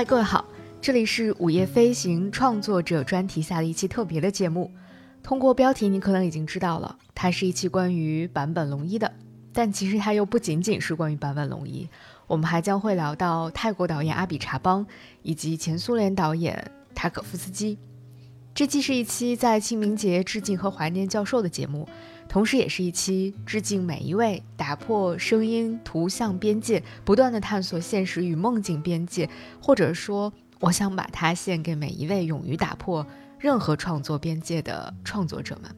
[0.00, 0.46] 嗨，各位好，
[0.80, 4.72] 这里是午夜飞行创作者专题下的一期特别的节目。
[5.22, 9.12] 通过标题，你可能已经知道了，它是一期关于坂本龙一的。
[9.52, 11.86] 但其实它又不仅仅是关于坂本龙一，
[12.26, 14.86] 我们还将会聊到泰国导演阿比查邦
[15.20, 17.76] 以及前苏联导演塔可夫斯基。
[18.54, 21.86] 这期是一期在清明节致敬和怀念教授的节目，
[22.30, 29.28] 同时也是一期致敬每一位打破声音图像边界、不断的探索现实与梦境边界，
[29.60, 33.04] 或者说，我想把它献给每一位勇于打破
[33.36, 35.74] 任何创作边界的创作者们。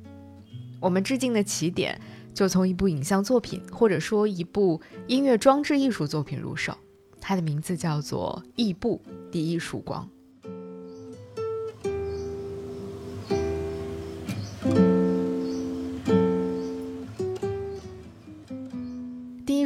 [0.78, 1.98] 我们致敬的起点。
[2.34, 6.75] 就从一部影像作品，或者说一部音乐装置艺术作品入手，
[7.20, 10.03] 它的名字叫做《异步第一束光》。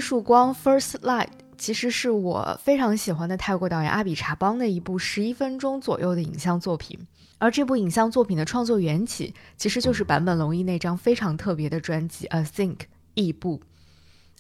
[0.07, 6.97] 束光 （First Light） 其实是我非常喜欢的泰国导演阿比查邦的一部十一分钟左右的影像作品。
[7.39, 12.77] 而这部影像作品的创作缘起，其实就是坂本龙一那张非常特别的专辑《A Think》
[13.15, 13.61] 异步。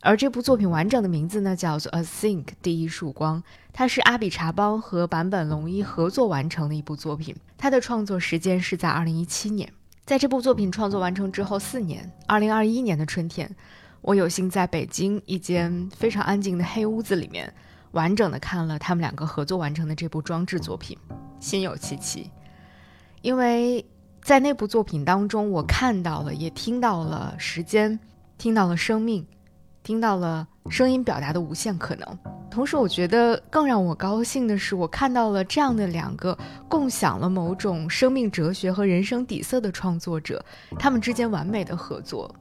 [0.02, 7.34] 而这部作品完整的名字呢，叫做《A Think 第一束光》，它是阿比查邦和坂本龙一合作完成的一部作品。
[7.58, 9.68] 它的创作时间是在二零一七年。
[10.04, 13.56] 在这部作品创作完成之后四年，二零二一年的春天，
[14.06, 17.52] 我有幸在北京一间非常安静的黑屋子里面，
[17.90, 20.96] 完整的看了他们两个合作完成的这部装置作品，
[21.40, 22.30] 心有戚戚。
[23.22, 23.84] 因为
[24.22, 27.98] 在那部作品当中，我看到了，也听到了时间，
[28.38, 29.26] 听到了生命，
[29.82, 32.18] 听到了声音表达的无限可能。
[32.48, 40.44] 同时，我觉得更让我高兴的是，我看到了这样的两个共享了某种生命哲学和人生底色的创作者，
[40.78, 42.32] 他们之间完美的合作。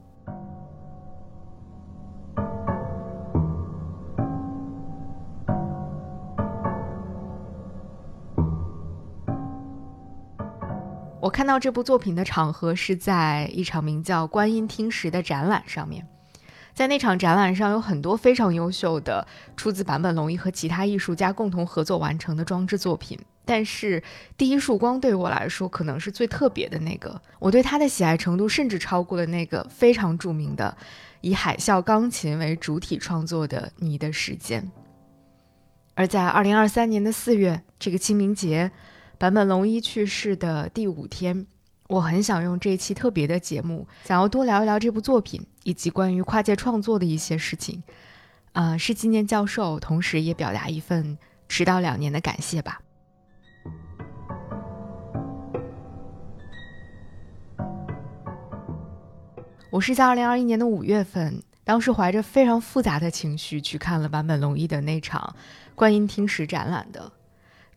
[11.36, 16.02] 看到这部作品的场合是在一场名叫“观音听石”的展览上面，
[16.72, 24.02] 在那场展览上有很多非常优秀的出自坂本龙一和其他艺术家共同合作完成的装置作品，但是
[24.38, 30.74] 第一束光对我来说可能是最特别的那个，我对它的喜爱程度甚至超过了那个非常著名的
[31.20, 34.62] 以海啸钢琴为主体创作的《你的时间》，
[35.96, 38.72] 而在二零二三年的四月这个清明节。
[39.18, 41.46] 坂本龙一去世的第五天，
[41.88, 47.82] 我很想用这一期特别的节目，想要多聊一聊这部作品以及关于跨界创作的一些事情。
[48.52, 51.16] 呃，是纪念教授，同时也表达一份
[51.48, 52.82] 迟到两年的感谢吧。
[59.70, 65.34] 我是在二零二一年的五月份，当时怀着非常复杂的情绪去看了坂本龙一的那场
[65.74, 67.12] 观音听石展览的。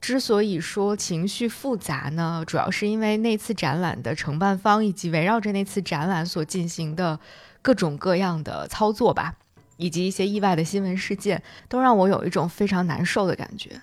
[0.01, 7.19] 之所以说情绪复杂呢，主要是因为那次展览的承办方以及围绕着那次展览所进行的
[7.61, 9.35] 各种各样的操作吧，
[9.75, 13.81] 以及一些意外的新闻事件，都让我有一种非常难受的感觉。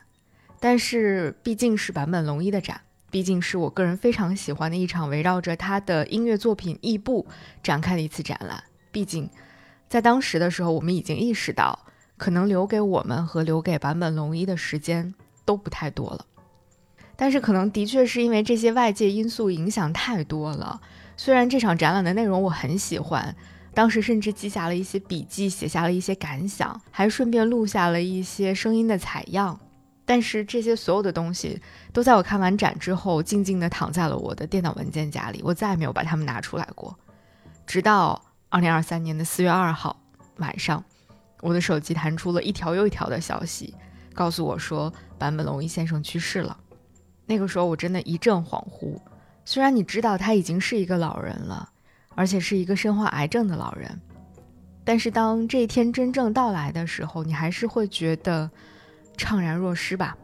[0.59, 7.27] 但是毕竟是坂本龙一的展，毕竟是我个人非常喜欢的一场围绕着他的音乐作品《异步》
[7.63, 8.65] 展开的一次展览。
[8.91, 9.29] 毕竟
[9.87, 11.79] 在当时的时候，我们已经意识到，
[12.17, 15.15] 可能留给我们和留给坂本龙一的时间。
[15.47, 16.27] 都不太多了，
[17.17, 20.79] 但是可能的确是因为这些外界因素影响太多了。
[21.17, 23.35] 虽然这场展览的内容我很喜欢，
[23.73, 29.59] 当时甚至记下了一些笔记，写下了一些感想，还顺便录下了一些声音的采样。
[30.05, 31.61] 但是这些所有的东西
[31.93, 36.97] 都在我看完展之后，静静地躺在了我的电脑文件夹里，我再也没有把它们拿出来过。
[37.67, 39.99] 直到二零二三年的四月二号
[40.37, 40.85] 晚上，
[41.41, 43.75] 我的手机弹出了一条又一条的消息。
[44.17, 46.57] 告诉我说，坂本龙一先生去世了。
[47.27, 48.99] 那个时候，我真的一阵恍惚。
[49.45, 51.69] 虽然你知道他已经是一个老人了，
[52.15, 54.01] 而且是一个身患癌症的老人，
[54.85, 58.51] 但是当这一天真正到来的时候，你还是会觉得
[59.19, 60.17] 怅然若失吧。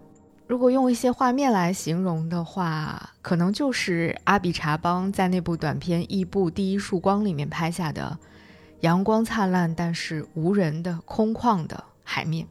[0.49, 8.19] 如果用一些画面来形容的话，可能就是阿比查邦在那部短片《异步第一束光》里面拍下的
[8.81, 12.47] 阳光灿烂但是无人的空旷的海面。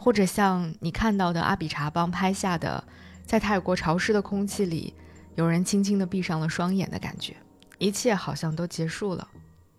[0.00, 2.82] 或者像你看到的阿比查邦拍下的，
[3.26, 4.94] 在泰国潮湿的空气里，
[5.34, 7.36] 有人轻轻地闭上了双眼的感觉，
[7.78, 9.28] 一切好像都结束了，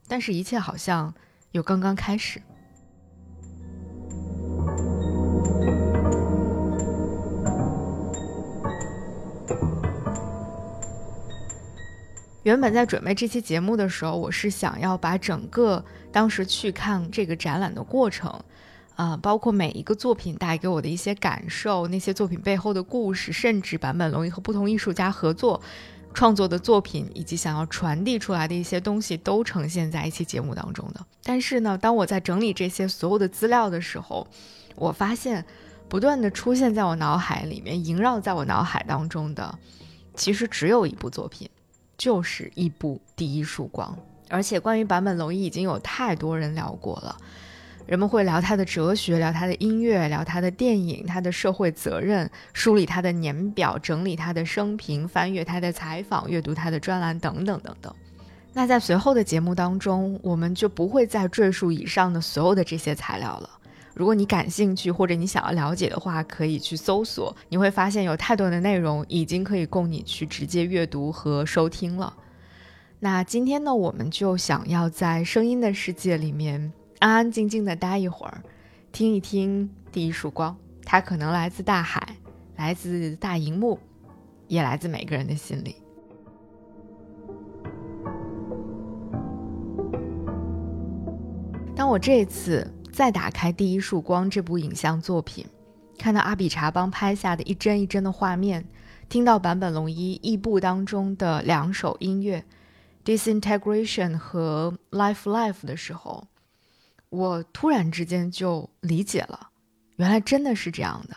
[0.08, 1.12] 但是一切好像
[1.54, 2.40] 又刚刚开始。
[12.44, 18.44] 原本在准备这期节目的时候，我是想要把整个当时去看这个展览的过程。
[19.00, 25.62] 啊，包括每一个作品带给我的一些感受，那些作品背后的故事，甚至坂本龙一和不同艺术家合作
[26.14, 31.00] 创作的作品，以及想要传递出来的一些东西，都呈现在一期节目当中的。
[31.24, 34.28] 但是呢，当我在整理这些所有的资料的时候，
[34.76, 35.46] 我发现
[35.88, 39.58] 不断的出现在我脑海里面，萦绕在我脑海当中的，
[40.14, 41.50] 其实只有一部作品，
[41.98, 43.96] 就是一部《第一束光》。
[44.28, 47.18] 而且关于坂本龙一，已经有太多人聊过了。
[47.90, 57.92] 人们会聊他的哲学，聊他的音乐，聊他的电影，他的社会责任，梳理他的年表，整理他的生平，翻阅他的采访，阅读他的专栏，等等等等。
[58.54, 63.50] 那在随后的节目当中，我们就不会再赘述以上的所有的这些材料了。
[63.96, 72.14] 如果你感兴趣或者你想要了解的话，可以去搜索，你会发现有太多的内容已经可以供你去直接阅读和收听了。
[73.00, 78.44] 那今天呢，我们就想要在声音的世界里面安安静静的待一会儿，
[78.92, 80.56] 听一听第一束光。
[80.86, 82.18] 它可能来自大海，
[82.58, 83.80] 来自大荧幕，
[84.48, 85.78] 也来自每个人的心里。
[91.74, 95.46] 当我这次再打开《第一束光》这部影像作品，
[95.98, 98.66] 看到阿比查邦拍下的一帧一帧的画面，
[99.08, 102.44] 听到坂本龙一异步当中的两首音乐。
[103.06, 106.28] disintegration 和 life life 的时候，
[107.10, 109.50] 我突然之间就理解了，
[109.98, 111.16] 原来真的是这样的。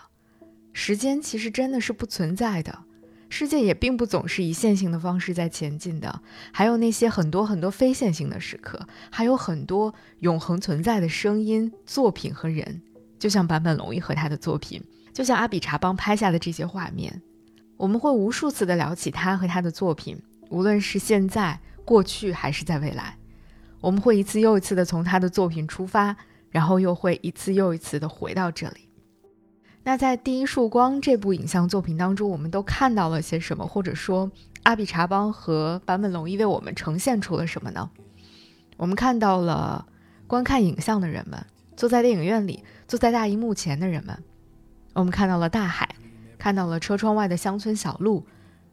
[0.73, 2.85] 时间其实真的是不存在的，
[3.29, 6.23] 世界也并不总是以线性的方式在前进的，
[6.53, 12.81] 还有那些很多很多非线性的时刻，还有很多永恒存在的声音、作品和人，
[13.19, 17.21] 就像坂本龙一和他的作品，就像阿比查邦拍下的这些画面，
[17.77, 20.19] 我们会无数次的聊起他和他的作品，
[20.49, 21.61] 无论是现在。
[21.85, 23.19] 过去还是在未来，
[23.82, 26.17] 我们会一次又一次的从他的作品出发，
[26.50, 28.88] 然后又会一次又一次的回到这里。
[29.82, 33.67] 那在《第一束光》这部影像作品当中，我们都看到了些什么？
[33.67, 34.31] 或者说，
[34.62, 37.90] 阿比查邦和坂本龙一为我们呈现出了什么呢？
[38.76, 39.84] 我们看到了
[40.29, 41.44] 观看影像的人们，
[41.76, 44.17] 坐在电影院里，坐在大荧幕前的人们。
[44.93, 45.96] 我们看到了大海，
[46.38, 48.25] 看到了车窗外的乡村小路，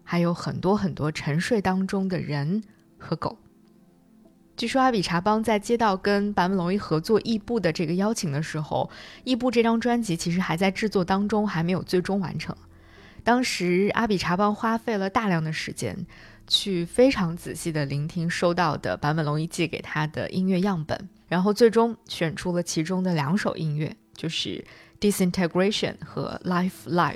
[0.03, 2.61] 还有很多很多沉睡当中的人。
[2.99, 3.37] 和狗。
[4.59, 8.91] 据说阿比查邦在接到跟坂本龙一合作《异步》的这个邀请的时候，
[9.23, 12.53] 《异步》这张专辑其实还在制作当中，还没有最终完成。
[13.23, 16.05] 当时阿比查邦花费了大量的时间，
[16.45, 24.61] 去非常仔细的聆听收到的坂本龙一寄给他的音乐样本，然后最终选出了其中的两首音乐，就是
[24.99, 27.13] 《Disintegration》和《Life Life》。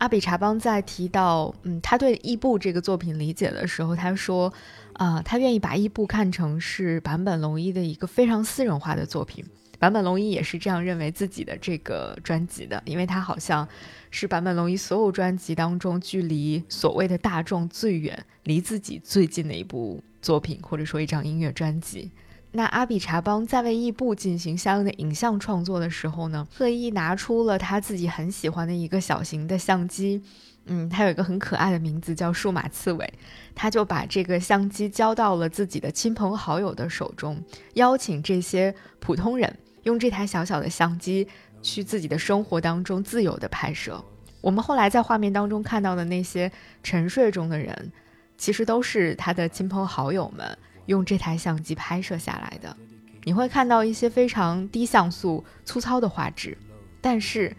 [0.00, 4.50] 阿比查邦在提到，嗯，他对《异步》这个作品理解的时候，他说，
[4.94, 9.44] 啊，他愿意把《异步》看成是坂本龙一的一个非常私人化的作品。
[9.78, 13.68] 坂本龙一也是这样认为自己的这个专辑的，因为他好像
[14.10, 22.10] 是坂本龙一所有专辑当中距离所谓的大众最远、离自己最近的一部作品，或者说一张音乐专辑。
[22.52, 30.20] 那阿比查邦在为异步进行相应的影像创作的时候呢，特意拿出了他自己很喜欢的一个小型的相机，
[30.66, 33.14] 嗯，它有一个很可爱的名字叫数码刺猬，
[33.54, 37.40] 他就把这个相机交到了自己的亲朋好友的手中，
[37.74, 41.28] 邀请这些普通人用这台小小的相机
[41.62, 44.04] 去自己的生活当中自由的拍摄。
[44.40, 46.50] 我们后来在画面当中看到的那些
[46.82, 47.92] 沉睡中的人，
[48.36, 50.58] 其实都是他的亲朋好友们。
[50.90, 52.76] 用这台相机拍摄下来的，
[53.22, 56.58] 你会看到一些非常低像素、粗糙的画质，
[57.00, 57.56] 但是，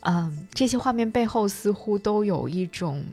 [0.00, 3.04] 嗯，这些画面背后似乎都有一种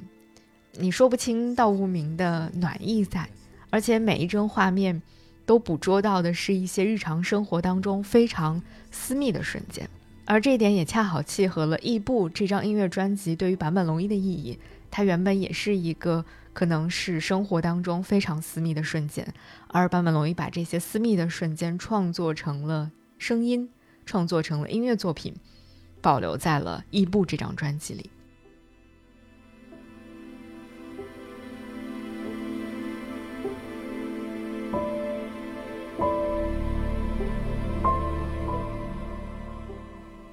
[0.80, 3.30] 你说不清道不明的暖意在，
[3.70, 5.00] 而且每一帧画面
[5.46, 9.88] 都捕捉到的是一些日常生活当中非常私密的瞬间，
[10.25, 14.58] 而这一点也恰好契合了《异步》这张音乐专辑对于坂本龙一的意义，
[14.89, 16.25] 它原本也是一个。
[16.53, 19.34] 可能是生活当中非常私密的瞬间，
[19.67, 23.70] 而坂本龙一把这些私密的瞬间创作成了声音，
[24.05, 25.34] 创作成了音乐作品，
[26.01, 28.10] 保留在了《异步》这张专辑里。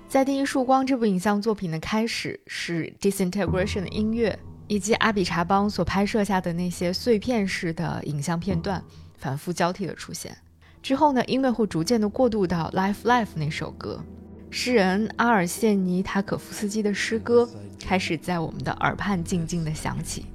[0.08, 4.36] 在《第一束光》这部影像作品的开始是 disintegration 的音乐。
[4.68, 8.82] 以及阿比查邦所拍摄下的那些碎片式的影像片段，
[9.16, 10.36] 反复交替的出现。
[10.80, 14.00] 之后呢，音乐会逐渐的过渡到《Life Life》那首歌，
[14.50, 17.48] 诗人阿尔谢尼·塔可夫斯基的诗歌
[17.80, 20.26] 开始在我们的耳畔静静的响起。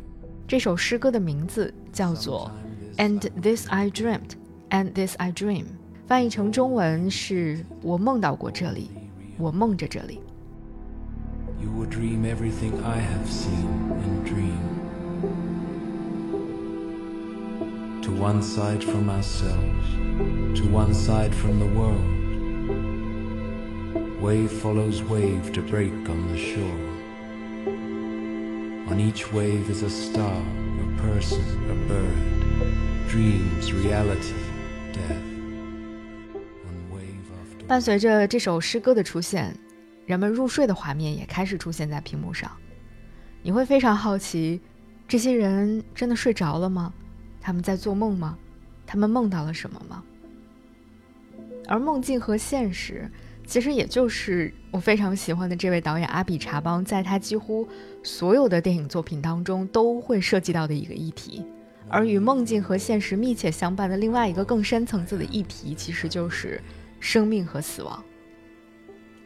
[0.45, 2.51] 这首诗歌的名字叫做
[3.01, 4.19] 《And This I Dreamed》，
[4.69, 5.63] 《And This I Dream》，
[6.05, 8.91] 翻译成中文是我梦到过这里，
[9.37, 10.19] 我梦着这里。
[11.62, 14.76] You will dream everything I have seen and dreamed.
[18.04, 19.86] To one side from ourselves,
[20.58, 22.18] to one side from the world.
[24.20, 26.80] Wave follows wave to break on the shore.
[28.90, 33.08] On each wave is a star, a person, a bird.
[33.08, 34.34] Dreams, reality,
[34.92, 35.22] death.
[36.64, 39.54] One wave after 伴随着这首诗歌的出现，
[40.05, 42.51] 人们入睡的画面也开始出现在屏幕上。
[43.41, 44.61] 你会非常好奇，
[45.07, 46.93] 这些人真的睡着了吗？
[47.41, 48.37] 他们在做梦吗？
[48.85, 50.03] 他们梦到了什么吗？
[51.67, 53.09] 而梦境和现实，
[53.45, 57.67] 其实也就是我非常喜欢的这位导演阿比查邦，在他几乎
[58.03, 61.45] 所有的电影作品当中都会涉及到的一个议题。
[61.89, 66.61] 而与梦境和现实密切相伴的另外一个更深层次的议题，其实就是
[66.99, 68.03] 生命和死亡。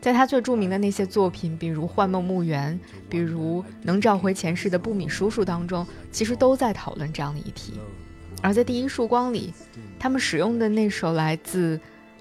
[0.08, 7.74] 在他最著名的那些作品，比如《幻梦墓园》，比如《能召回前世的布米叔叔》当中，其实都在讨论这样的议题。
[8.42, 9.54] 而在《第一束光》里，
[10.00, 11.78] 他们使用的那首来自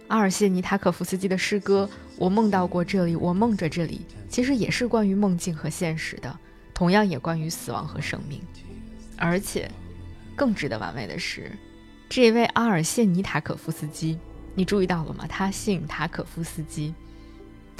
[0.08, 1.88] 阿尔谢尼·塔可夫斯基的诗歌
[2.18, 6.36] 《我梦到过这里，我梦着这里》，其实也是关于梦境和现实的，
[6.74, 8.42] 同样也关于死亡和生命。
[9.16, 9.70] 而且，
[10.34, 11.52] 更值得玩味的是，
[12.08, 14.18] 这位阿尔谢尼·塔可夫斯基，
[14.56, 15.24] 你注意到了吗？
[15.28, 16.92] 他姓塔可夫斯基。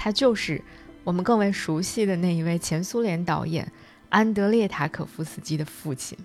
[0.06, 0.62] 他就是
[1.02, 3.72] 我们更为熟悉的那一位前苏联导演
[4.08, 6.16] 安德烈·塔可夫斯基的父亲，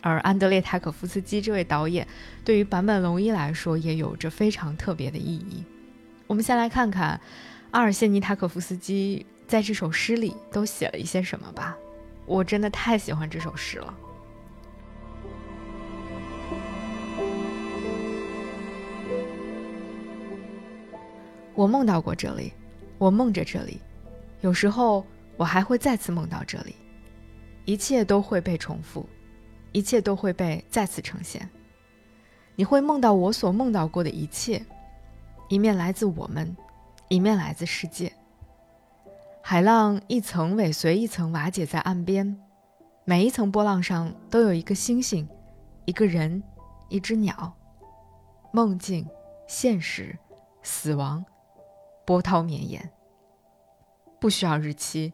[0.00, 2.06] 而安德烈·塔可夫斯基这位导演
[2.44, 5.64] 对于坂本龙一来说也有着非常特别的意义。
[6.28, 7.20] 我们先来看看
[7.72, 11.76] 阿尔谢尼·塔可夫斯基在这首诗里都写了一些什么吧。
[12.26, 13.92] 我真的太喜欢这首诗了。
[21.54, 22.52] 我梦到过这里。
[22.98, 23.80] 我梦着这里，
[24.40, 25.04] 有时候
[25.36, 26.74] 我还会再次梦到这里，
[27.64, 29.06] 一切都会被重复，
[29.72, 31.48] 一切都会被再次呈现。
[32.54, 34.64] 你会梦到我所梦到过的一切，
[35.48, 36.56] 一面来自我们，
[37.08, 38.10] 一面来自世界。
[39.42, 42.40] 海浪一层尾随一层瓦解在岸边，
[43.04, 45.28] 每一层波浪上都有一个星星，
[45.84, 46.42] 一个人，
[46.88, 47.54] 一只鸟。
[48.52, 49.06] 梦境，
[49.46, 50.18] 现实，
[50.62, 51.22] 死亡。
[52.06, 52.88] 波涛绵延，
[54.20, 55.12] 不需要日期。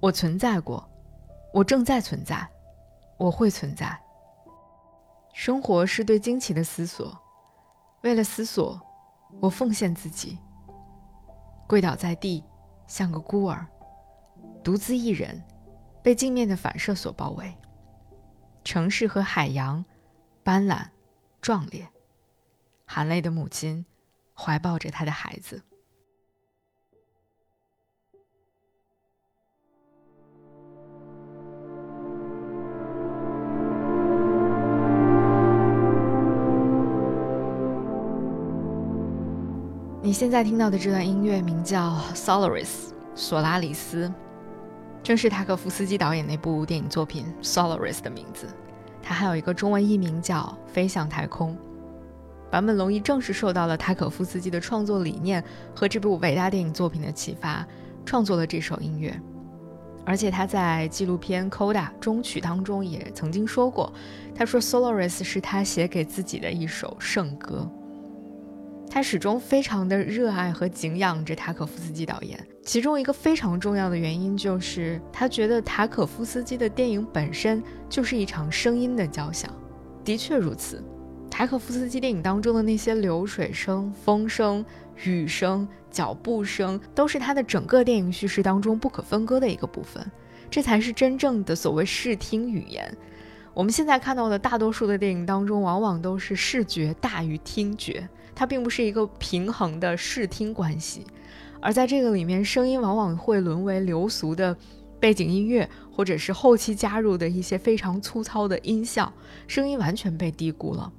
[0.00, 0.86] 我存在过，
[1.54, 2.48] 我正在存在，
[3.16, 3.96] 我会存在。
[5.32, 7.16] 生活是对惊奇的思索，
[8.02, 8.80] 为了思索，
[9.40, 10.36] 我奉献自己，
[11.68, 12.44] 跪倒在地，
[12.88, 13.64] 像个孤儿，
[14.64, 15.40] 独自一人，
[16.02, 17.56] 被镜面的反射所包围。
[18.64, 19.84] 城市和海洋，
[20.42, 20.88] 斑斓，
[21.40, 21.88] 壮烈。
[22.84, 23.86] 含泪的母亲，
[24.34, 25.62] 怀抱着她的孩子。
[40.08, 42.64] 你现在听到的这段音乐名叫《Solaris》，
[43.14, 44.10] 索拉里斯，
[45.02, 48.46] 正是塔可夫斯基导演那部电影作品《Solaris》的名字。
[49.02, 51.52] 它还有一个中文译名叫《飞向太空》。
[52.50, 55.44] 坂本龙一正是受到了塔可夫斯基的创作理念
[55.76, 57.68] 和这部伟大电影作品的启发，
[58.06, 59.14] 创作了这首音乐。
[60.06, 63.92] 而且他在纪录片《Coda》中曲当中也曾经说过，
[64.34, 67.70] 他说《Solaris》是他写给自己的一首圣歌。
[68.98, 79.48] 他始终非常的热爱和敬仰着塔可夫斯基导演，其中一个非常重要的原因就是他觉得塔可夫斯基的电影本身就是一场声音的交响。
[80.04, 80.82] 的确如此，
[81.30, 84.66] 塔可夫斯基电影当中的那些流水声、风声、
[85.04, 90.04] 雨声、脚步声，都是他的整个电影叙事当中不可分割的一个部分。
[90.50, 92.92] 这才是真正的所谓视听语言。
[93.54, 98.08] 我们现在看到的大多数的电影当中，往往都是视觉大于听觉。
[98.38, 101.04] 它并不是一个平衡的视听关系，
[101.60, 104.56] 而在这个里面，声音往往会沦为流俗的
[105.00, 109.12] 背景音乐，或者是后期加入的一些非常粗糙的音效，
[109.48, 110.92] 声音完全被低估了。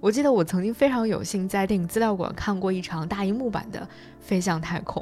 [0.00, 3.78] 我记得我曾经非常有幸在电影资料馆看过一场大荧幕版的
[4.18, 5.00] 《飞向太空》，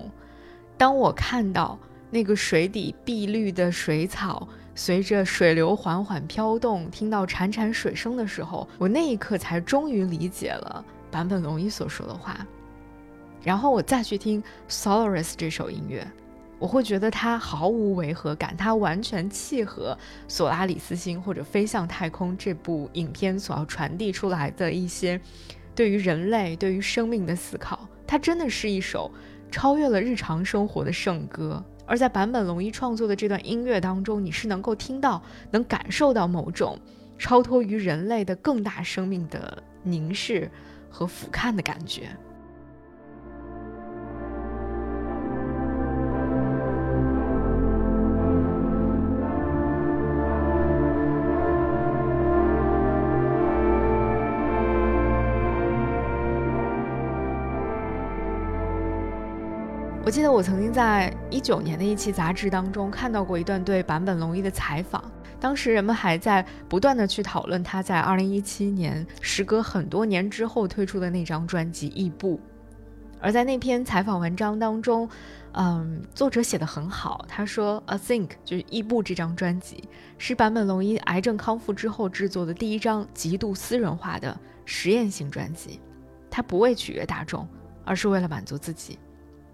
[0.76, 1.78] 当我看到
[2.10, 10.84] 那个水底碧绿的水草随着水流缓缓飘动，听到潺潺水声的时候，我那一刻才终于理解了。
[11.16, 12.46] 坂本龙一所说的话，
[13.42, 16.06] 然后我再去听《Solaris》这首音乐，
[16.58, 19.96] 我会觉得它毫无违和感，它完全契合
[20.28, 25.18] 《索拉里斯星》或者《飞向太空》这部影片所要传递出来的一些
[25.74, 27.88] 对于人类、对于生命的思考。
[28.06, 29.10] 它真的是一首
[29.50, 31.64] 超越了日常生活的圣歌。
[31.86, 36.78] 而在坂本龙一创作的这段音乐当中，你是能够听到、能感受到某种
[37.16, 40.50] 超脱于人类的更大生命的凝视
[40.90, 42.08] 和俯瞰的感觉。
[60.06, 65.02] 我记得我曾经在一九年的一期杂志当中看到过一段对坂本龙一的采访，
[65.38, 72.36] 当时人们还在不断的去讨论他在二零一七年时隔很多年之后推出的那张专辑《异步》，
[73.20, 75.08] 而在那篇采访文章当中，
[75.52, 79.84] 嗯，作者写的很好，他说《A Think》就是《异步》这张专辑
[80.18, 85.80] 是坂本龙一癌症康复之后制作的第一张极度私人化的实验性专辑，
[86.30, 87.46] 他不为取悦大众，
[87.84, 88.98] 而是为了满足自己。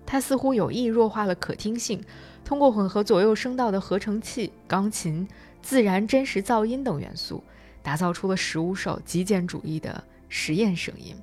[0.05, 2.03] 他似乎有意弱化了可听性，
[2.45, 5.27] 通过混合左右声道的合成器、钢琴、
[5.63, 7.43] 自然真实噪音等元素，
[7.83, 11.15] 打造出了十五首极简主义的实验声音。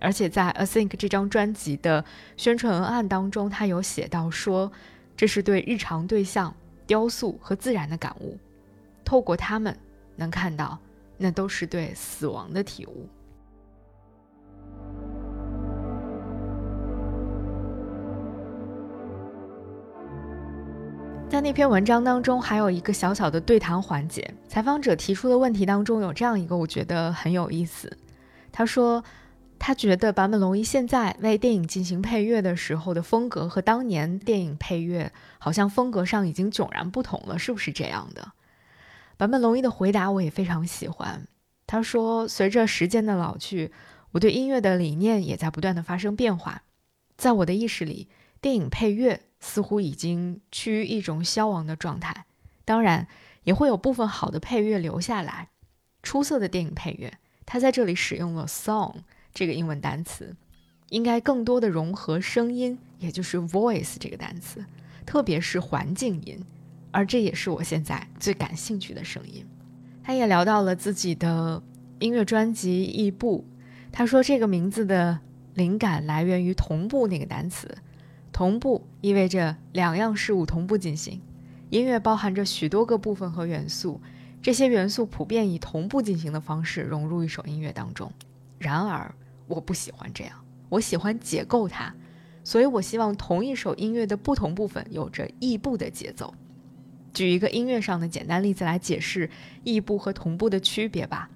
[0.00, 2.04] 而且在《A Think》这张专辑的
[2.36, 4.70] 宣传文案当中，他有写到说，
[5.16, 6.54] 这是对日常对象、
[6.86, 8.38] 雕塑和自然的感悟，
[9.04, 9.76] 透过它们
[10.14, 10.78] 能看到，
[11.16, 13.08] 那都是对死亡的体悟。
[21.28, 24.32] 在那篇文章当中，还有一个小小的对谈环节。
[24.48, 27.98] 采访者提出的问题当中有这样一个，我觉得很有意思。
[28.50, 29.04] 他说，
[29.58, 38.32] 他觉得坂本龙一现在为电影进行配乐的时候的风格和当年电影配乐好像风格上已经迥然不同了，是不是这样的？
[39.18, 41.28] 坂本龙一的回答我也非常喜欢。
[41.66, 43.70] 他说，随着时间的老去，
[44.12, 46.62] 我对音乐的理念也在不断的发生变化。
[47.18, 48.08] 在我的意识里，
[48.40, 49.20] 电影配乐。
[49.40, 52.26] 似乎已经趋于一种消亡的状态，
[52.64, 53.06] 当然
[53.44, 55.48] 也会有部分好的配乐留下来。
[56.02, 57.12] 出色的电影配乐，
[57.44, 58.94] 它在这里使用了 “song”
[59.34, 60.34] 这个英文单词，
[60.90, 64.64] 应该更多的融合声音，也就是 “voice” 这个单词，
[65.04, 66.42] 特别是环境音，
[66.90, 69.44] 而这也是我现在最感兴趣的声音。
[70.02, 71.62] 他也聊到了自己的
[71.98, 73.44] 音乐专辑《异步》，
[73.92, 75.18] 他说这个名字的
[75.54, 77.76] 灵感来源于“同步”那个单词。
[78.38, 81.20] 同步意味着两样事物同步进行，
[81.70, 84.00] 音乐包含着许多个部分和元素，
[84.40, 88.12] 这些元素普遍以同步进行的方式融入一首音乐当中。
[88.60, 89.12] 然而，
[89.48, 90.32] 我不喜欢这样，
[90.68, 91.92] 我喜欢解构它，
[92.44, 96.32] 所以我希望同一首音乐的不同部分有着异步的节奏。
[97.12, 99.28] 举一个音乐上的简单例子来解释
[99.64, 101.28] 异步和同步的区别吧。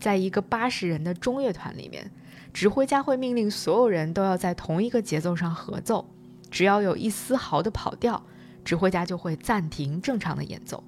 [0.00, 2.10] 在一个八十人的中乐团里面，
[2.52, 6.04] 指挥家会命令所有人都要在同一个节奏上合奏。
[6.54, 8.24] 只要有一丝毫的跑调，
[8.64, 10.84] 指挥家就会暂停正常的演奏，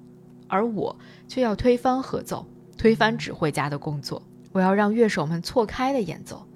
[0.47, 0.95] 而我
[1.27, 4.23] 却要推翻合奏，推翻指挥家的工作。
[4.53, 6.47] 我要让乐手们错开的演奏，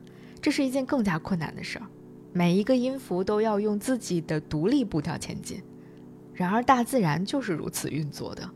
[0.41, 1.85] 这是一件更加困难的事儿。
[2.31, 5.61] 每一个音符都要用自己的独立步调前进。
[6.33, 8.49] 然而，大自然就是如此运作的，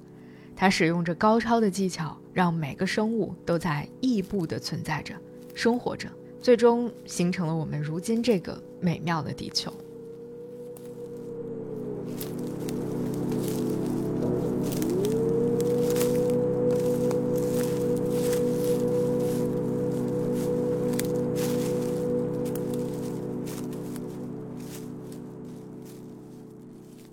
[0.56, 5.14] 它使用着高超的技巧，让每个生物都在异步的存在着、
[5.54, 6.08] 生活着，
[6.42, 9.74] 最终形成了我们如今这个美妙的地球。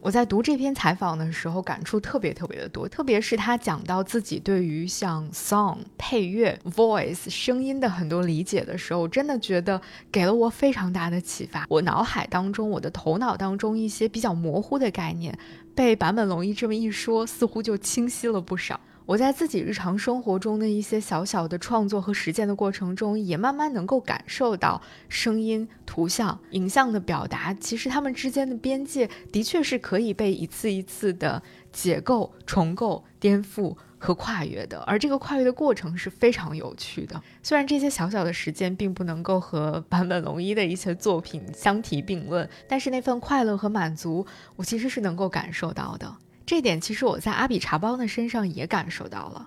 [0.02, 11.64] 我在读这篇采访的时候，感触特别特别的多，特别是他讲到自己对于像 song 配乐、voice 声音的很多理解的时候，真的觉得给了我非常大的启发。
[11.68, 15.38] 我脑海当中、我的头脑当中一些比较模糊的概念，
[15.72, 18.80] 被坂本龙一这么一说，似乎就清晰了不少。
[19.04, 34.78] 我在自己日常生活中的一些小小的创作和实践的过程中，也慢慢能够感受到声音、图像、影像的表达，其实它们之间的边界的确是可以被一次一次的解构、重构、颠覆和跨越的。
[34.86, 37.20] 而这个跨越的过程是非常有趣的。
[37.42, 44.24] 虽然这些小小的实践并不能够和坂本龙一的一些作品相提并论，但是那份快乐和满足，
[44.56, 46.16] 我其实是能够感受到的。
[46.52, 49.46] 这点其实我在阿比查邦的身上也感受到了。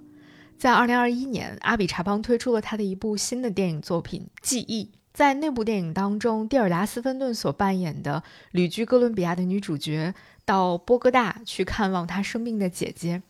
[0.58, 4.86] 在二零二一年，阿比查邦推出了他的一部新的电影作品《记忆》。
[5.14, 10.16] 在那部电影当中，蒂尔达·斯芬顿所扮演的旅居哥伦比亚的女主角
[10.46, 13.22] 到波哥大去看望她生病的姐姐，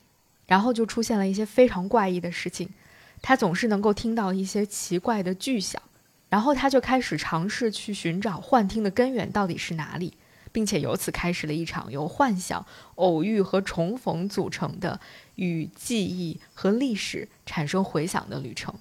[0.47, 2.69] 然后就出现了一些非常怪异的事情。
[3.21, 5.81] 她总是能够听到一些奇怪的巨响，
[6.29, 10.13] 然后他就开始尝试去寻找幻听的根源到底是哪里，
[10.55, 12.65] 并且由此开始了一场由幻想、
[12.95, 15.01] 偶遇和重逢组成的
[15.35, 18.73] 与记忆和历史产生回响的旅程。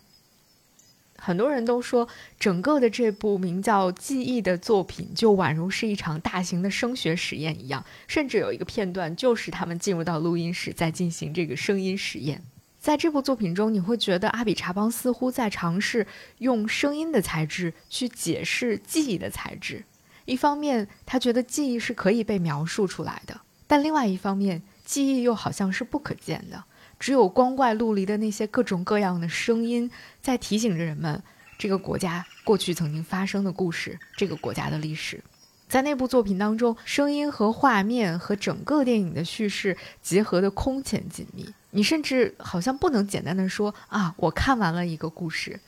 [1.19, 2.07] 很多人都说，
[2.39, 12.41] 整个的这部名叫《记忆》的作品就宛如是一场大型的声学实验一样，甚至有一个片段就是他们进入到录音室在进行这个声音实验。
[12.79, 16.07] 在这部作品中，你会觉得阿比查邦似乎在尝试
[16.39, 19.83] 用声音的材质去解释记忆的材质。
[20.25, 23.35] 一方面，他觉得记忆是可以被描述出来的；
[23.67, 26.65] 但另外一方面，记忆又好像是不可见的。
[26.99, 29.91] 只有光怪陆离的那些各种各样的声音，
[30.23, 31.23] 在提醒着人们
[31.59, 35.23] 这个国家过去曾经发生的故事，这个国家的历史。
[35.69, 41.53] 在那部作品当中，声音和画面和整个电影的叙事结合的空前紧密。
[41.71, 45.59] 你甚至好像不能简单的说啊，我看完了一个故事，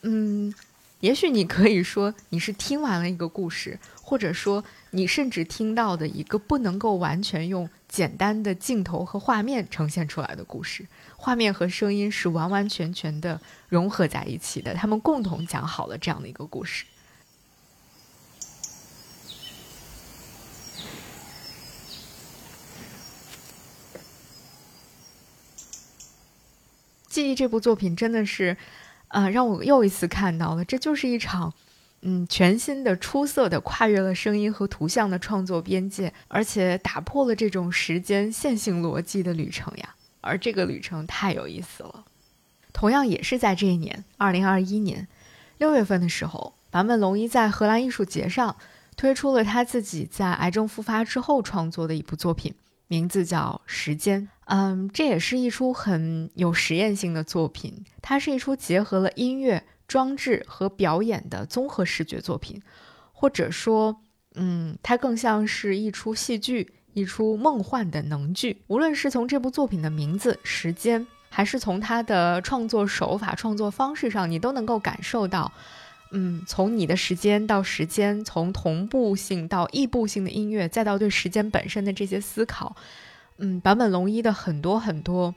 [0.00, 0.54] 嗯，
[1.00, 10.86] 也许你可以说你是听完了一个故事，或者说你甚至听到的一个不能够完全用简单的镜头和画面呈现出来的故事，
[11.16, 16.84] 画面和声音是完完全全的融合在一起的，他们共同讲好了这样的一个故事。
[27.08, 28.56] 记忆这部作品真的是，
[29.10, 31.52] 啊，让我又一次看到了，这就是一场，
[32.02, 39.94] 嗯，全新的、出色的、跨越了声音和图像的创作边界，而且打破了这种时间线性逻辑的旅程呀。
[40.20, 42.04] 而这个旅程太有意思了。
[42.72, 45.08] 同样也是在这一年，二零二一年
[45.58, 48.54] 六月份的时候，坂本龙一在荷兰艺术节上
[48.96, 52.54] 推出了他自己在癌症复发之后创作的一部作品。
[52.90, 57.84] 名字叫《时间》，嗯，这也是一出很有实验性的作品。
[58.02, 62.60] 它是一出结合了音乐、装置和表演的综合视觉作品，
[63.12, 64.00] 或者说，
[64.34, 68.60] 嗯，它更像是一出戏剧，一出梦幻的能剧。
[68.66, 75.52] 无论是从这部作品的名字《时间》，还是从它的创作手法、创作方式上，你都能够感受到。
[76.12, 82.74] 嗯，从你的时间到时间，从同步性到异步性的音乐，再到对时间本身的这些思考，
[83.38, 85.34] 嗯，坂本龙一的很多很多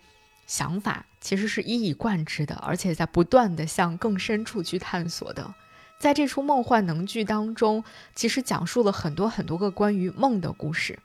[0.47, 5.53] 想法其实是一以贯之的，而且在不断的向更深处去探索的。
[5.99, 7.83] 在这出梦幻能剧当中，
[8.15, 10.97] 其实讲述了很多很多个关于梦的故事，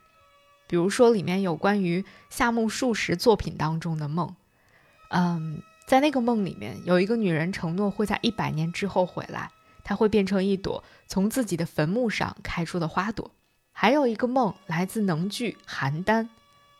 [0.67, 4.35] 比如说里面有关于夏目漱石作品当中的梦，
[5.09, 9.51] 嗯，在那个梦里面有一个女人承诺会在一百年之后回来。
[9.89, 13.31] 它会变成一朵从自己的坟墓上开出的花朵。
[13.71, 16.21] 还有一个梦来自能剧《邯郸》，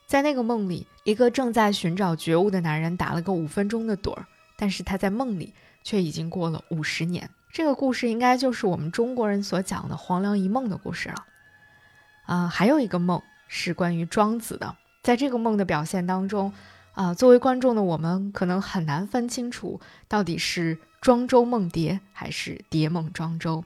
[0.05, 5.51] 在那个梦里，一个正在寻找觉悟的男人打了个五分钟的盹儿，但是他在梦里
[5.83, 7.27] 却已经过了五十年。
[7.51, 11.25] 这个故事应该就是我们中国人所讲的黄粱一梦的故事了。
[12.27, 16.53] 啊，还有一个梦是关于庄子的，在这个梦的表现当中，
[16.93, 20.77] 啊，作为观众的我们可能很难分清楚到底是。
[21.01, 23.63] 庄周梦蝶还是蝶梦庄周？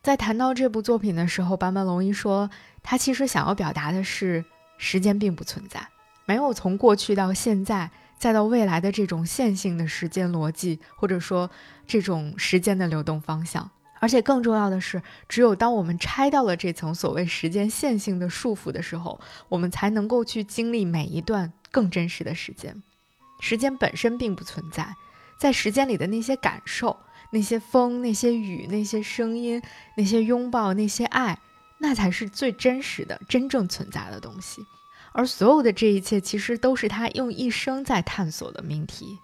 [0.00, 2.48] 在谈到这部作品的时候，坂本龙一说，
[2.82, 4.42] 他其实想要表达的是，
[4.78, 5.86] 时间并不存在，
[6.24, 11.50] 没有从过去到现在再到未来的这种线性的时间逻辑，或者说
[11.86, 13.70] 这种时间的流动方向。
[14.00, 22.82] 而且更重要的是，只有当我们拆掉了这层所谓时间线性的束缚的时候，我们才能够去经历每一段更真实的时间。
[23.38, 24.96] 时间本身并不存在。
[25.38, 26.98] 在时间里的那些感受，
[27.30, 29.60] 那些风，那些雨，那些声音，
[29.94, 31.38] 那些拥抱，那些爱，
[31.76, 34.64] 那才是最真实的、真正存在的东西。
[35.12, 39.18] 而所有的这一切，其实都是他用一生在探索的命题。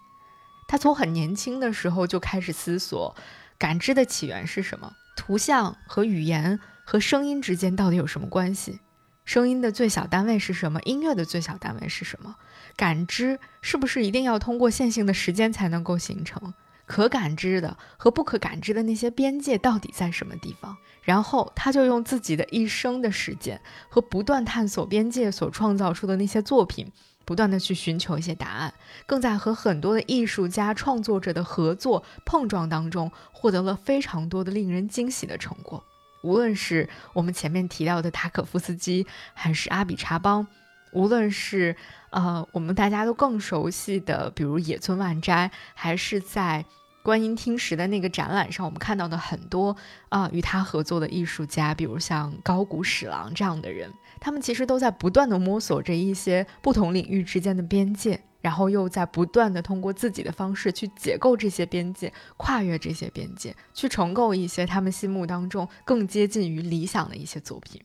[0.67, 3.15] 他从很年轻的时候就开始思索，
[3.57, 4.93] 感知的起源是什么？
[5.17, 8.79] 图像和语言和声音之间到底有什么关系？
[9.25, 10.81] 声音的最小单位是什么？
[10.83, 12.35] 音乐的最小单位是什么？
[12.75, 16.53] 感知是不是一定要通过线性的时间才能够形成？
[16.85, 20.75] 可感知的和不可感知的那些边界到底在什么地方？
[21.01, 23.59] 然后他就用自己的一生的时间
[23.89, 26.91] 和不断探索边界所创造出的那些作品，
[27.23, 28.73] 不断的去寻求一些答案，
[29.05, 35.83] 更在和很多的艺术家创作者的合作碰撞当中，获得了非常多的令人惊喜的成果。
[36.23, 40.47] 无论是我们前面提到的塔可夫斯基，还是阿比查邦，
[40.91, 41.75] 无论是
[42.09, 46.65] 呃我们大家都更熟悉的，比如野村万斋，还是在
[47.03, 49.75] 观音听石的那个展览上，我们看到的很多
[50.07, 67.82] 啊与他合作的艺术家，比如像高谷史郎这样的人，他们其实都在不断的摸索着一些不同领域之间的边界，然后又在不断的通过自己的方式去解构这些边界，跨越这些边界，去重构一些他们心目当中更接近于理想的一些作品。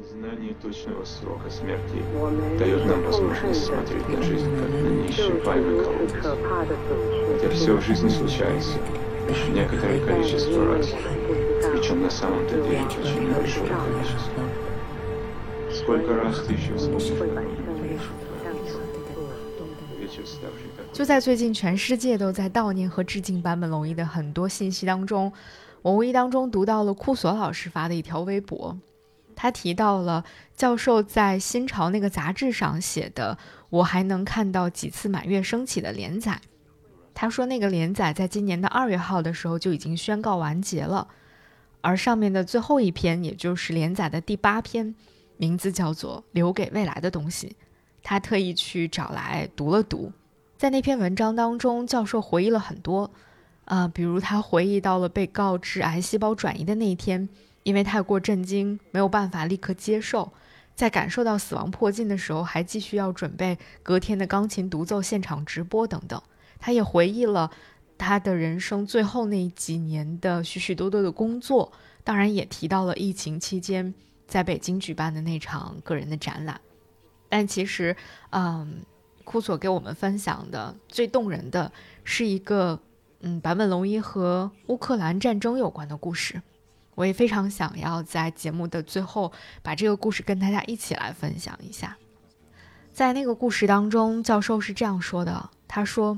[0.00, 2.00] Знание точного срока смерти
[2.56, 6.24] дает нам возможность смотреть на жизнь как на неисчерпаемый колодец.
[7.32, 8.78] Хотя все в жизни случается
[9.52, 10.94] некоторое количество раз,
[11.72, 14.44] причем на самом-то деле очень большое количество.
[15.82, 17.10] Сколько раз ты еще вспомнишь
[19.98, 25.32] вечер, ставший такой 就在最近，全世界都在悼念和致敬坂本龙一的很多信息当中，
[25.82, 28.78] 我无意当中读到了库索老师发的一条微博，
[29.36, 30.24] 他提到了
[30.56, 33.36] 教授在《新潮》那个杂志上写的“
[33.70, 36.40] 我还能看到几次满月升起”的连载。
[37.14, 41.08] 他说那个连载在今年的二月号的时候就已经宣告完结了，
[41.80, 44.94] 而上面的最后一篇，也就是连载的第八篇，
[45.43, 47.47] 名字叫做《留给未来的东西》。
[48.01, 50.09] 他特意去找来读了读，
[50.57, 53.11] 在那篇文章当中，教授回忆了很多，
[53.65, 57.27] 啊、比如他回忆到了被告知癌细胞转移的那一天，
[57.63, 60.31] 因为太过震惊，没有办法立刻接受，
[60.75, 66.21] 在感受到死亡迫近的时候，还继续要准备隔天的钢琴独奏现场直播等等。
[66.57, 67.51] 他也回忆了
[67.97, 73.93] 他的人生最后那几年的许许多多的工作，当然也提到了疫情期间
[74.27, 76.59] 在北京举办的那场个人的展览。
[77.29, 77.95] 但其实，
[78.29, 78.81] 嗯，
[79.23, 81.71] 库索给我们分享的最动人的
[82.03, 82.79] 是一个，
[83.21, 86.41] 嗯，坂本龙一和乌克兰战争有关的故事。
[86.95, 89.33] 我也非常想要在节目的最后
[89.63, 91.97] 把这个故事跟大家一起来分享一下。
[92.91, 96.15] 在那个故事当中，教授是这样说的：“他说，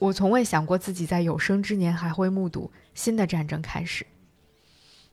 [0.00, 4.04] 我从未想过自己在有生之年还会目睹新的战争开始。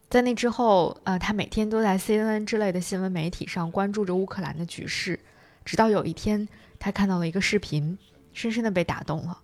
[0.10, 5.20] 在那之后，呃，他每天都在 CNN 之类的新闻媒体上关注着乌克兰的局势。
[5.66, 6.48] 直到有一天，
[6.80, 7.98] 他看到了一个视频，
[8.32, 9.40] 深深的被打动了。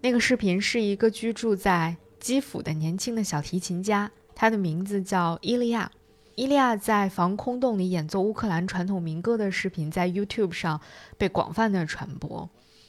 [0.00, 5.90] 那个视频是一个居住在基辅的年轻的小提琴家，他的名字叫伊利亚。
[6.36, 10.80] 伊利亚在防空洞里演奏乌克兰传统民歌的视频在 YouTube 上
[11.18, 12.48] 被广泛的传播。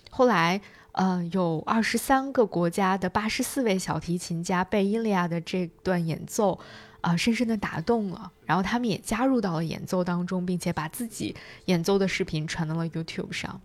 [0.10, 0.62] 后来，
[0.94, 6.60] 呃，有二十三个国家的八十四位小提琴家被伊利亚的这段演奏
[7.02, 11.36] 啊、深深的打动了，然后他们也加入到了演奏当中，并且把自己
[11.66, 13.60] 演奏的视频传到了 YouTube 上。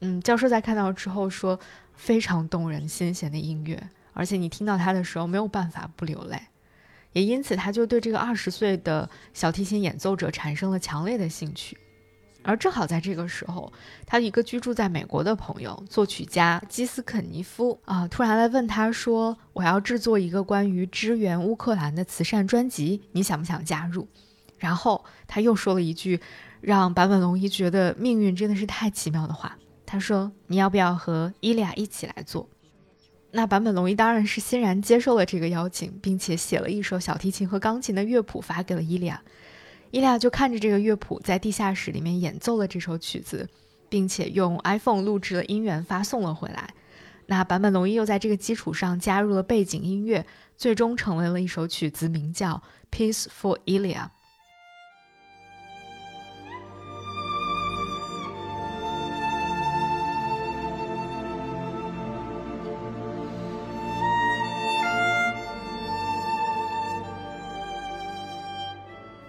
[0.00, 1.58] 嗯，教授在看到之后说，
[1.94, 6.40] 非常动人心弦的音乐，而且你听到它的时候没有办法不流泪，
[7.12, 11.76] 也因此他就对这个二十岁的小提琴演奏者产生了强烈的兴趣。
[12.46, 13.72] 而正好在这个时候，
[14.06, 24.06] 他一个居住在美国的朋友，作曲家基斯肯尼夫啊，突然来问他说：“我要制作一个关于支援乌克兰的慈善专辑，你想不想加入？”
[24.58, 26.20] 然后他又说了一句
[26.60, 32.48] 让坂本龙一觉得命运真的是太奇妙的话，他说：“你要不要和伊利亚一起来做？”
[33.32, 39.20] 那坂本龙一当然是欣然接受了这个邀请，并且写了一首小提琴和钢琴的乐谱发给了伊利亚。
[39.90, 43.48] 伊利亚就看着这个乐谱，在地下室里面演奏了这首曲子，
[43.88, 46.74] 并且用 iPhone 录制了音源发送了回来。
[47.26, 50.24] 那坂本龙一又在这个基础上加入了背景音乐，
[50.56, 52.62] 最终成为了一首曲子，名叫
[52.96, 53.94] 《Peace for Ilya》。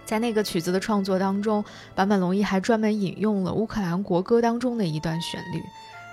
[0.08, 5.62] 在那个曲子的创作当中，坂本龙一还专门引用了乌克兰国歌当中的一段旋律。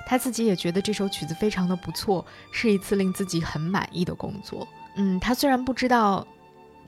[0.05, 4.67] 他自己也觉得这首曲子非常的不错，是一次令自己很满意的工作。
[4.97, 6.27] 嗯，他虽然不知道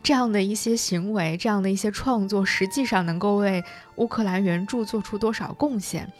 [0.03, 3.63] 这样的一些行为、这样的一些创作，实际上能够为
[3.95, 6.13] 乌克兰援助做出多少贡献，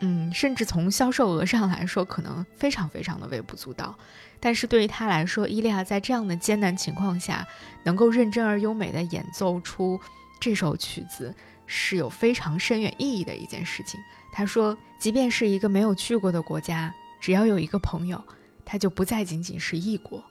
[0.00, 3.94] 嗯，甚至从销售额上来说，可能非常非常的微不足道。
[4.40, 7.46] 但是对于他来说，伊利亚在这样的艰难情况下，
[7.84, 10.00] 能够认真而优美的演奏出
[10.40, 11.34] 这首曲子，
[11.66, 14.00] 是有非常深远意义的一件事情。
[14.32, 18.24] 他说，即便是一个没有去过的国家，只要有一个朋友，
[18.64, 20.24] 他就不再仅仅是异国。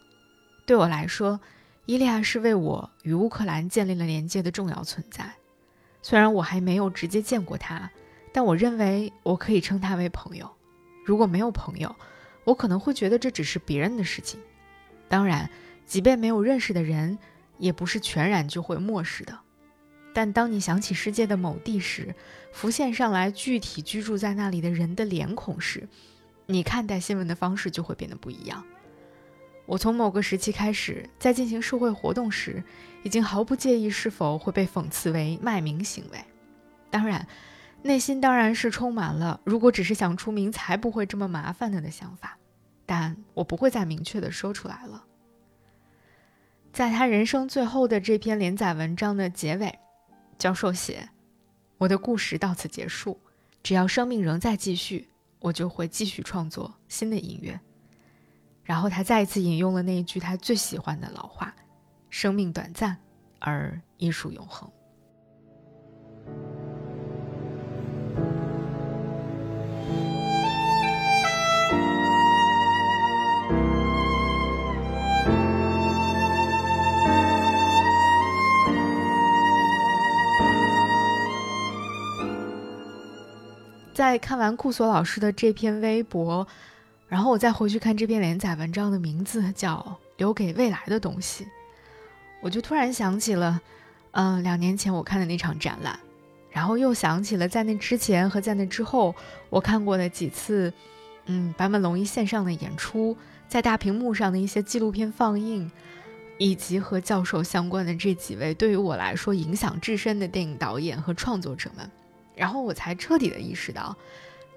[0.65, 1.39] 对我来说，
[1.85, 5.33] 伊利亚是为我与乌克兰建立了连接的重要存在。
[6.01, 7.91] 虽然我还没有直接见过他，
[8.31, 10.49] 但我认为我可以称他为朋友。
[11.05, 11.95] 如果没有朋友，
[12.45, 14.39] 我可能会觉得这只是别人的事情。
[15.07, 15.49] 当然，
[15.85, 17.17] 即便没有认识的人，
[17.57, 19.37] 也不是全然就会漠视的。
[20.13, 22.13] 但当你想起世界的某地时，
[22.51, 25.87] 浮现上来具体居住在那里的人的脸孔时，
[26.47, 28.63] 你看待新闻的方式就会变得不一样。
[29.65, 32.63] 我从某个时期开始，在进行社会活动时，
[33.03, 36.19] 已经毫不介意是否会被讽刺为卖名行为。
[36.89, 37.27] 当然，
[37.83, 42.39] 内心当然是充满了“如果只是想出名，才不会这么麻烦的”的想法，
[42.87, 45.05] 但我不会再明确的说出来了。
[46.73, 49.77] 在他人生最后的这篇连载文章的结尾，
[50.39, 51.09] 教授写
[51.77, 53.19] ：“我的故事到此结束，
[53.61, 57.59] 只要生命仍在继续，我就会继续创作新的音乐。”
[58.63, 61.53] 然后他再一次引用了那一句他最喜欢的老话
[62.09, 62.97] ：“生命短暂，
[63.39, 64.71] 而艺术永恒。”
[83.99, 86.47] 在看完库索老师的这篇微博，
[87.09, 89.75] 然后我再回去看这篇连载文章的名字叫
[90.15, 91.43] 《留给未来的东西》，
[92.39, 93.59] 我就突然想起了，
[94.11, 95.99] 嗯，两年前我看的那场展览，
[96.49, 99.13] 然后又想起了在那之前和在那之后
[99.49, 100.71] 我看过的几次，
[101.25, 103.17] 嗯，坂本龙一线上的演出，
[103.49, 105.69] 在大屏幕上的一些纪录片放映，
[106.37, 111.91] 以及和教授相关的这几位对于我来说影响至深的电影导演和创作者们。
[112.39, 113.93] 然后我才彻底的意识到，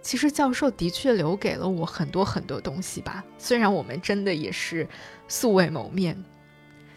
[0.00, 3.24] 其实教授的确留给了我很多很多东西吧。
[3.38, 4.88] 虽然我们真的也是
[5.26, 6.16] 素未谋面，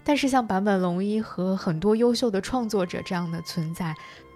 [0.04, 3.96] 但是像坂本龙一和很多优秀的创作者这样的存在，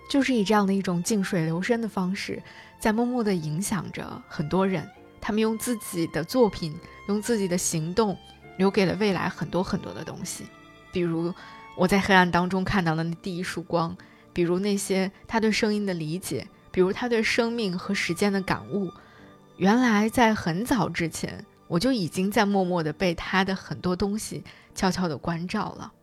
[0.10, 2.42] 就是以这样的一种静水流深的方式，
[2.80, 4.90] 在默默的影响着很多人。
[5.22, 6.76] 他们用自己的作品，
[7.08, 8.18] 用自己的行动，
[8.58, 10.46] 留给了未来很多很多的东西。
[10.92, 11.32] 比如
[11.78, 13.96] 我在黑暗当中看到了那第一束光。
[14.34, 18.92] 比如那些他对声音的理解，比如他对生命和时间的感悟，
[19.58, 25.94] 原来在很早之前，我就已经在默默的被他的很多东西悄悄的关照了。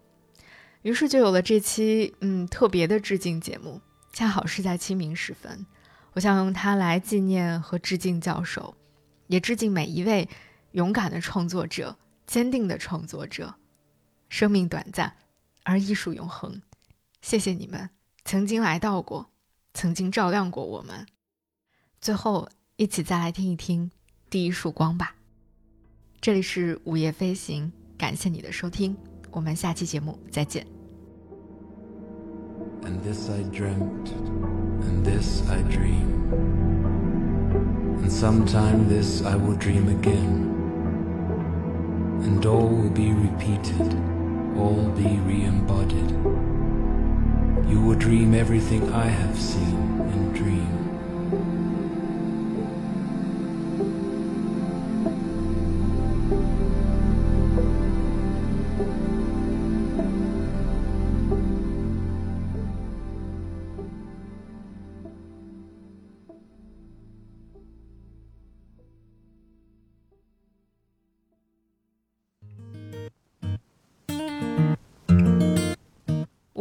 [0.83, 3.81] 于是就有了这期嗯特别的致敬节目，
[4.13, 5.67] 恰好是在清明时分，
[6.13, 8.77] 我想用它来纪念和致敬教授，
[9.27, 10.29] 也致敬每一位
[10.73, 13.55] 勇敢的创作者、坚定的创作者。
[14.29, 15.15] 生命短暂，
[15.63, 16.61] 而艺术永恒。
[17.21, 17.96] 谢谢你们。
[18.27, 19.27] 曾经来到过，
[19.73, 21.07] 曾经照亮过我们。
[22.01, 23.89] 最后，一起再来听一听
[24.29, 25.15] 第一束光吧。
[26.21, 28.97] 这里是午夜飞行，感谢你的收听，
[29.31, 30.67] 我们下期节目再见。
[47.69, 50.46] You will dream everything I have seen and dreamed.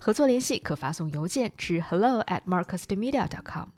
[0.00, 3.68] 合作联系可发送邮件至 hello at marcus dimitria dot com